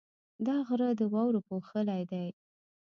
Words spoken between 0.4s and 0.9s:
دا غره